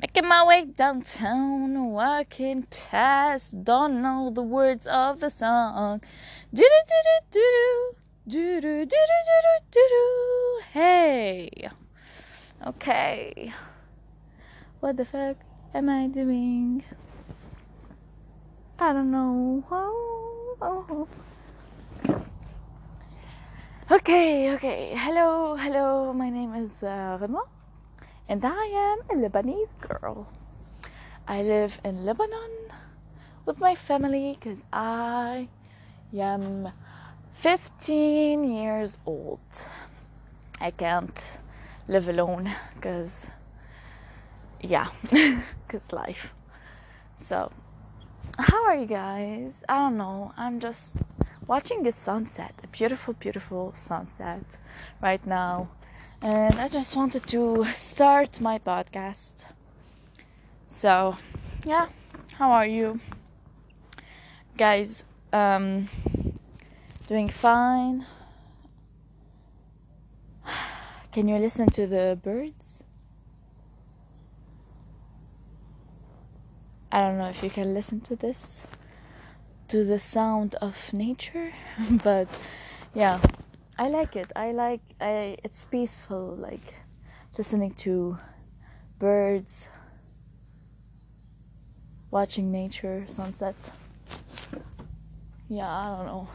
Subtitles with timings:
[0.00, 6.00] Making my way downtown, walking past, don't know the words of the song.
[6.54, 7.92] Do do do do
[8.26, 10.60] do do do do do do do do.
[10.72, 11.68] Hey,
[12.66, 13.52] okay.
[14.80, 15.36] What the fuck
[15.74, 16.82] am I doing?
[18.78, 19.62] I don't know.
[19.70, 21.08] Oh, oh.
[23.90, 24.94] Okay, okay.
[24.96, 26.14] Hello, hello.
[26.14, 27.59] My name is uh, Renoir
[28.30, 30.28] and I am a Lebanese girl.
[31.26, 32.52] I live in Lebanon
[33.44, 35.48] with my family because I
[36.16, 36.68] am
[37.32, 39.40] 15 years old.
[40.60, 41.18] I can't
[41.88, 43.26] live alone because,
[44.60, 46.28] yeah, because life.
[47.20, 47.50] So,
[48.38, 49.54] how are you guys?
[49.68, 50.32] I don't know.
[50.36, 50.94] I'm just
[51.48, 54.44] watching the sunset, a beautiful, beautiful sunset
[55.02, 55.70] right now
[56.22, 59.44] and I just wanted to start my podcast.
[60.66, 61.16] So,
[61.64, 61.88] yeah,
[62.34, 63.00] how are you?
[64.56, 65.88] Guys, um,
[67.08, 68.06] doing fine.
[71.12, 72.84] Can you listen to the birds?
[76.92, 78.66] I don't know if you can listen to this,
[79.68, 81.52] to the sound of nature,
[82.02, 82.26] but
[82.94, 83.20] yeah,
[83.80, 84.30] I like it.
[84.36, 86.74] I like I it's peaceful like
[87.38, 88.18] listening to
[88.98, 89.68] birds
[92.10, 93.56] watching nature sunset.
[95.48, 96.28] Yeah, I don't know.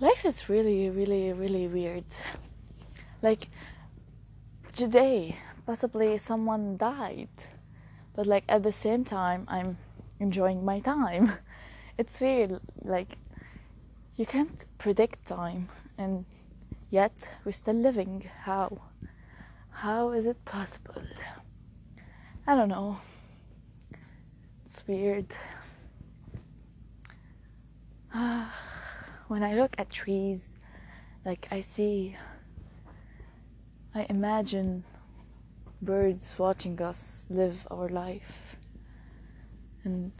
[0.00, 2.10] Life is really really really weird.
[3.22, 3.46] Like
[4.72, 7.28] today possibly someone died
[8.16, 9.78] but like at the same time I'm
[10.18, 11.34] enjoying my time.
[11.98, 13.16] It's weird like
[14.16, 15.68] you can't predict time
[16.00, 16.24] and
[16.88, 18.24] yet we're still living.
[18.44, 18.80] How?
[19.70, 21.02] How is it possible?
[22.46, 22.98] I don't know.
[24.64, 25.26] It's weird.
[29.28, 30.48] when I look at trees,
[31.24, 32.16] like I see,
[33.94, 34.84] I imagine
[35.82, 38.56] birds watching us live our life
[39.84, 40.12] and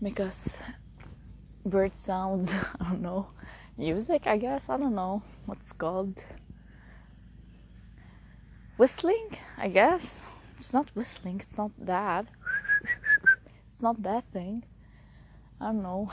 [0.00, 0.58] make us
[1.64, 2.50] bird sounds.
[2.80, 3.28] I don't know
[3.76, 4.68] music, I guess.
[4.68, 6.24] I don't know what's called.
[8.76, 10.20] Whistling, I guess.
[10.58, 12.26] It's not whistling, it's not that.
[13.66, 14.64] it's not that thing.
[15.60, 16.10] I don't know.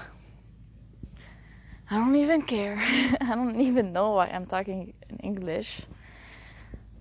[1.90, 2.78] I don't even care.
[3.22, 5.82] I don't even know why I'm talking in English.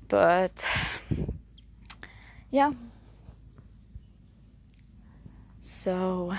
[0.08, 0.64] But
[2.50, 2.72] yeah.
[5.60, 6.32] So,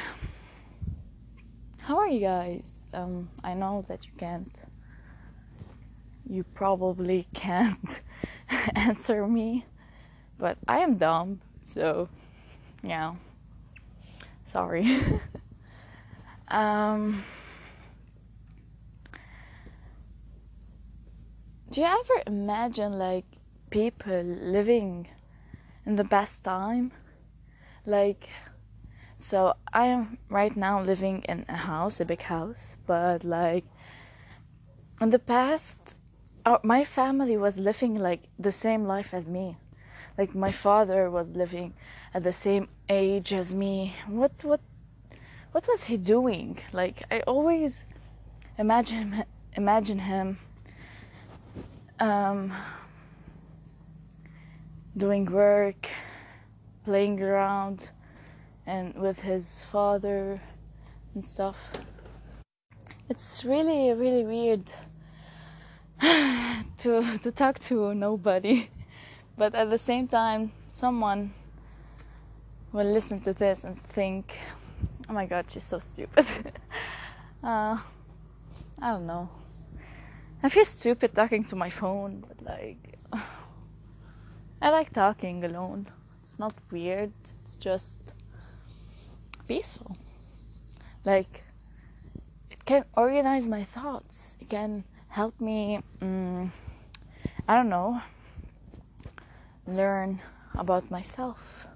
[1.79, 2.73] how are you guys?
[2.93, 4.59] Um, I know that you can't,
[6.27, 8.01] you probably can't
[8.75, 9.65] answer me,
[10.37, 12.09] but I am dumb, so
[12.83, 13.13] yeah,
[14.43, 14.99] sorry.
[16.47, 17.23] um,
[21.69, 23.25] do you ever imagine like
[23.69, 25.07] people living
[25.85, 26.91] in the best time?
[27.85, 28.29] Like,
[29.21, 33.65] so I am right now living in a house, a big house, but like
[34.99, 35.95] in the past,
[36.45, 39.57] our, my family was living like the same life as me.
[40.17, 41.73] Like my father was living
[42.13, 43.95] at the same age as me.
[44.07, 44.59] What what
[45.51, 46.59] what was he doing?
[46.73, 47.85] Like I always
[48.57, 50.39] imagine imagine him
[51.99, 52.53] um,
[54.97, 55.89] doing work,
[56.83, 57.91] playing around
[58.71, 60.41] and with his father
[61.13, 61.57] and stuff.
[63.09, 64.73] It's really, really weird
[66.77, 66.91] to
[67.23, 68.69] to talk to nobody,
[69.37, 71.33] but at the same time, someone
[72.71, 74.39] will listen to this and think,
[75.09, 76.25] "Oh my God, she's so stupid."
[77.43, 77.75] uh,
[78.79, 79.27] I don't know.
[80.43, 82.81] I feel stupid talking to my phone, but like,
[84.61, 85.87] I like talking alone.
[86.21, 87.11] It's not weird.
[87.43, 88.10] It's just
[89.51, 89.97] peaceful.
[91.03, 91.43] Like,
[92.49, 94.37] it can organize my thoughts.
[94.39, 96.53] It can help me, um,
[97.49, 98.01] I don't know,
[99.67, 100.21] learn
[100.55, 101.67] about myself.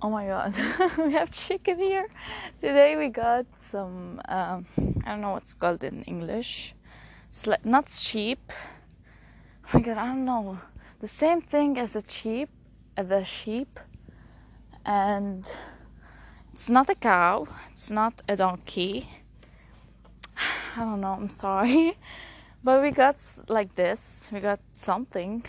[0.00, 0.54] Oh my god,
[0.98, 2.06] we have chicken here.
[2.58, 4.66] Today we got some, um,
[5.04, 6.74] I don't know what's called in English.
[7.30, 8.50] Sle- not sheep.
[9.66, 10.58] Oh my god, I don't know.
[11.00, 12.48] The same thing as a sheep,
[12.96, 13.78] the sheep,
[14.86, 15.44] and
[16.54, 19.08] it's not a cow, it's not a donkey.
[20.76, 21.94] I don't know, I'm sorry.
[22.62, 23.16] But we got
[23.48, 25.44] like this, we got something,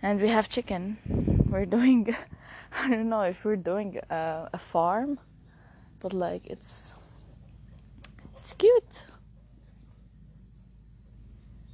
[0.00, 0.96] and we have chicken.
[1.50, 2.16] we're doing
[2.72, 5.18] I don't know if we're doing a, a farm,
[6.00, 6.94] but like it's
[8.38, 9.04] it's cute.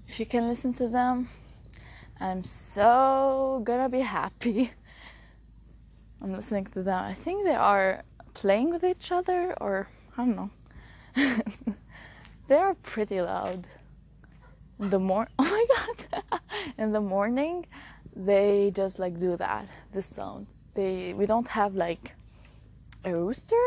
[0.08, 1.28] If you can listen to them,
[2.18, 4.72] I'm so gonna be happy.
[6.22, 7.04] I'm listening to them.
[7.04, 8.02] I think they are
[8.34, 10.50] playing with each other, or I don't know.
[12.48, 13.66] they are pretty loud.
[14.80, 16.40] In the mor oh my god!
[16.78, 17.66] In the morning,
[18.14, 19.66] they just like do that.
[19.92, 20.46] This sound.
[20.74, 22.12] They we don't have like
[23.04, 23.64] a rooster.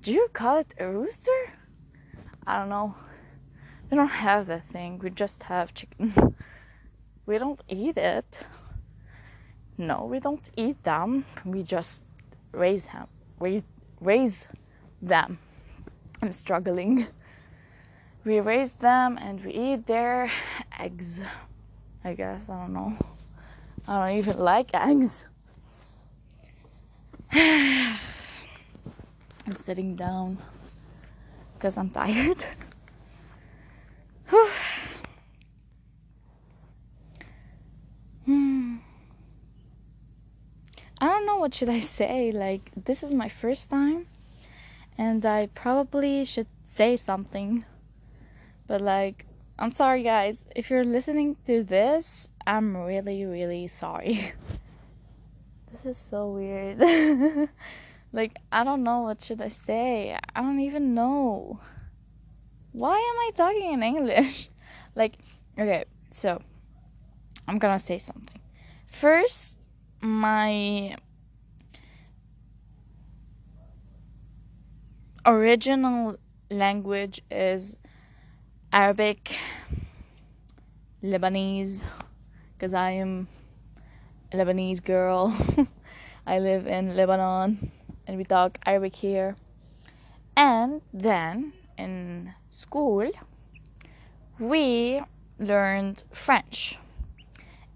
[0.00, 1.40] Do you call it a rooster?
[2.46, 2.94] I don't know.
[3.90, 4.98] We don't have that thing.
[4.98, 6.34] We just have chicken.
[7.26, 8.46] we don't eat it.
[9.76, 11.24] No, we don't eat them.
[11.44, 12.02] We just
[12.52, 13.06] raise them.
[13.38, 13.62] Raise,
[14.00, 14.48] raise
[15.02, 15.38] them.
[16.22, 17.06] I'm struggling.
[18.22, 20.30] We raise them and we eat their
[20.78, 21.22] eggs.
[22.04, 22.50] I guess.
[22.50, 22.92] I don't know.
[23.88, 25.24] I don't even like eggs.
[27.32, 27.96] I'm
[29.56, 30.36] sitting down
[31.54, 32.44] because I'm tired.
[38.26, 38.76] hmm.
[41.00, 42.30] I don't know what should I say.
[42.32, 44.06] Like this is my first time
[44.96, 47.64] and I probably should say something.
[48.66, 49.26] But like
[49.58, 50.44] I'm sorry guys.
[50.54, 54.32] If you're listening to this, I'm really really sorry.
[55.72, 56.78] this is so weird.
[58.12, 60.16] like I don't know what should I say.
[60.34, 61.60] I don't even know
[62.72, 64.48] why am I talking in English?
[64.94, 65.14] like,
[65.58, 66.40] okay, so
[67.48, 68.40] I'm gonna say something.
[68.86, 69.58] First,
[70.00, 70.94] my
[75.26, 76.16] original
[76.50, 77.76] language is
[78.72, 79.36] Arabic,
[81.02, 81.82] Lebanese,
[82.52, 83.28] because I am
[84.32, 85.36] a Lebanese girl.
[86.26, 87.70] I live in Lebanon
[88.06, 89.36] and we talk Arabic here.
[90.36, 93.10] And then in school,
[94.38, 95.02] we
[95.38, 96.78] learned French.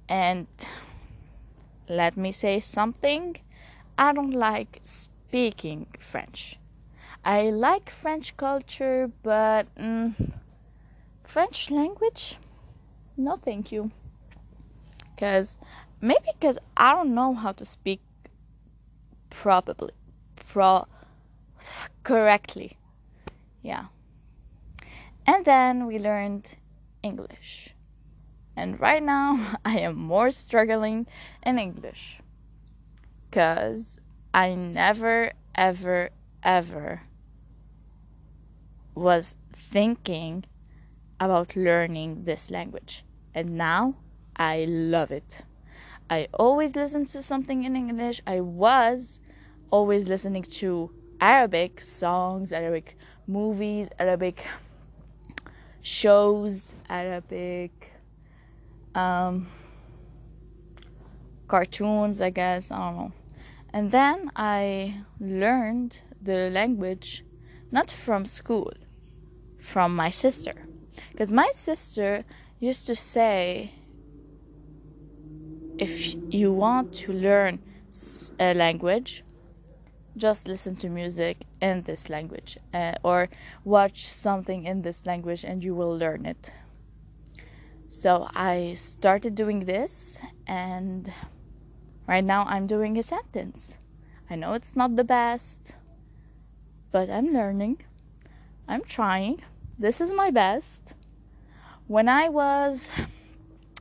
[0.08, 0.46] And
[1.88, 3.37] let me say something
[3.99, 6.58] I don't like speaking French.
[7.25, 10.15] I like French culture, but mm,
[11.25, 12.37] French language?
[13.17, 13.93] No, thank you.
[15.15, 15.56] Because
[16.03, 18.03] maybe because I don't know how to speak
[19.31, 19.93] probably
[20.37, 20.87] pro
[22.03, 22.76] correctly.
[23.62, 23.87] Yeah.
[25.27, 26.47] And then we learned
[27.03, 27.75] English.
[28.55, 31.06] And right now, I am more struggling
[31.43, 32.20] in English.
[33.31, 33.99] Because
[34.35, 36.11] I never, ever,
[36.43, 37.00] ever
[38.94, 40.44] was thinking
[41.20, 43.05] about learning this language.
[43.35, 43.96] And now
[44.37, 45.43] I love it.
[46.11, 48.20] I always listen to something in English.
[48.26, 49.20] I was
[49.70, 52.96] always listening to Arabic songs, Arabic
[53.26, 54.46] movies, Arabic
[55.82, 57.93] shows, Arabic
[58.94, 59.49] um,
[61.49, 62.70] cartoons, I guess.
[62.70, 63.12] I don't know.
[63.73, 67.25] And then I learned the language
[67.73, 68.73] not from school,
[69.65, 70.55] from my sister.
[71.11, 72.25] Because my sister
[72.61, 73.73] used to say,
[75.79, 77.59] if you want to learn
[78.39, 79.25] a language,
[80.17, 83.29] just listen to music in this language uh, or
[83.65, 86.53] watch something in this language and you will learn it.
[87.89, 91.13] So I started doing this and
[92.06, 93.79] right now I'm doing a sentence.
[94.31, 95.75] I know it's not the best,
[96.93, 97.83] but I'm learning.
[98.69, 99.43] I'm trying.
[99.79, 100.95] This is my best.
[101.89, 102.91] When I was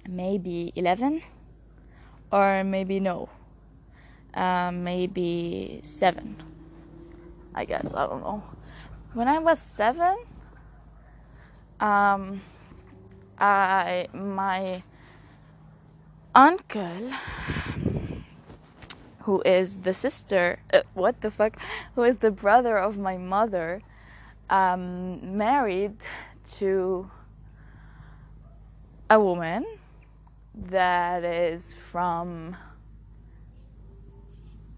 [0.10, 1.22] maybe 11
[2.32, 3.30] or maybe no,
[4.34, 6.42] uh, maybe seven.
[7.54, 8.44] I guess I don't know.
[9.14, 10.18] When I was seven,
[11.80, 12.42] um,
[13.38, 14.82] I my
[16.34, 17.12] uncle,
[19.20, 21.58] who is the sister, uh, what the fuck,
[21.94, 23.84] who is the brother of my mother,
[24.53, 25.98] um, married
[26.60, 27.10] to
[29.10, 29.65] a woman
[30.53, 32.55] that is from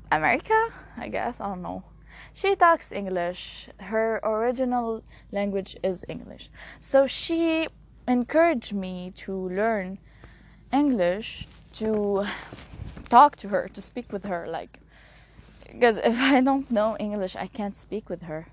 [0.09, 1.41] America, I guess.
[1.41, 1.83] I don't know.
[2.33, 3.67] She talks English.
[3.79, 5.03] Her original
[5.33, 6.49] language is English.
[6.79, 7.67] So she
[8.07, 9.97] encouraged me to learn
[10.71, 12.25] English to
[13.09, 14.79] talk to her, to speak with her like
[15.69, 18.47] because if I don't know English, I can't speak with her.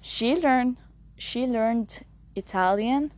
[0.00, 0.76] She learned
[1.16, 2.02] she learned
[2.36, 3.12] Italian.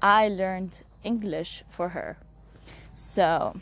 [0.00, 2.16] I learned English for her.
[2.92, 3.60] So,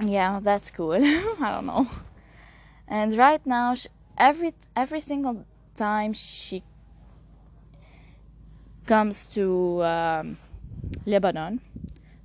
[0.00, 0.94] yeah, that's cool.
[0.94, 1.88] I don't know.
[2.86, 6.62] And right now, she, every every single time she
[8.86, 10.38] comes to um,
[11.06, 11.60] Lebanon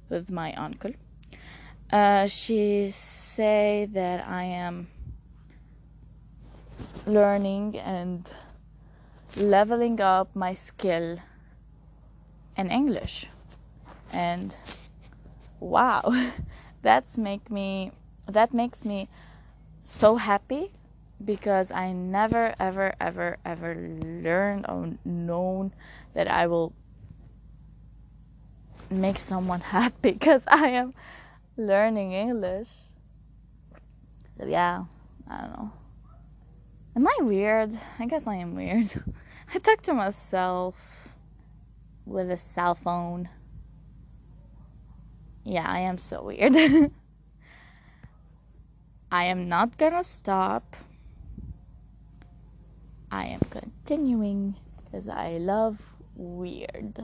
[0.10, 0.92] with my uncle,
[1.92, 4.88] uh, she say that I am
[7.06, 8.32] learning and
[9.40, 11.18] leveling up my skill
[12.58, 13.28] in English,
[14.14, 14.56] and
[15.60, 16.04] wow,
[16.82, 17.92] that's make me
[18.28, 19.10] that makes me
[19.82, 20.72] so happy
[21.24, 25.74] because I never ever ever ever learned or known
[26.14, 26.74] that I will
[28.90, 30.94] make someone happy because I am
[31.58, 32.70] learning English.
[34.32, 34.86] So yeah,
[35.30, 35.72] I don't know.
[36.96, 37.78] Am I weird?
[38.00, 38.92] I guess I am weird.
[39.52, 40.76] I talk to myself
[42.06, 43.30] with a cell phone.
[45.44, 46.56] Yeah, I am so weird.
[49.12, 50.76] I am not gonna stop.
[53.12, 55.82] I am continuing because I love
[56.16, 57.04] weird.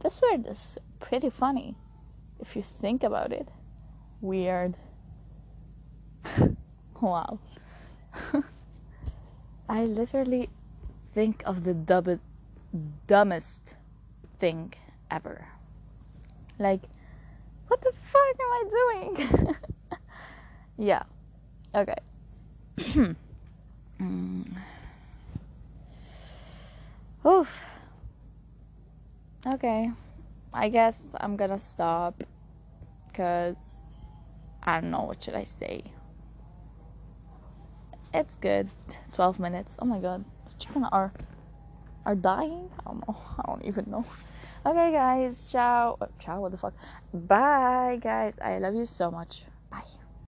[0.00, 1.76] This word is pretty funny
[2.40, 3.48] if you think about it.
[4.20, 4.74] Weird.
[7.00, 7.38] wow.
[9.68, 10.48] I literally
[11.14, 12.20] think of the dub-
[13.06, 13.74] dumbest
[14.38, 14.74] thing
[15.10, 15.48] ever.
[16.58, 16.82] Like,
[17.68, 19.56] what the fuck am I doing?
[20.78, 21.02] yeah.
[21.74, 21.96] Okay.
[27.26, 27.64] Oof.
[29.46, 29.90] Okay.
[30.54, 32.24] I guess I'm gonna stop
[33.08, 33.56] because
[34.62, 35.84] I don't know what should I say.
[38.14, 38.70] It's good.
[39.12, 39.76] 12 minutes.
[39.78, 40.24] Oh my god.
[40.58, 41.12] Chicken are
[42.04, 42.70] are dying?
[42.80, 43.16] I don't know.
[43.38, 44.04] I don't even know.
[44.66, 45.98] Okay guys, ciao.
[46.18, 46.74] Ciao, what the fuck?
[47.12, 48.34] Bye guys.
[48.42, 49.44] I love you so much.
[49.70, 50.07] Bye.